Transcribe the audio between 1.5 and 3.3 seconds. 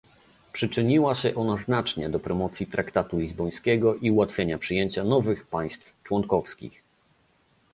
znacznie do promocji traktatu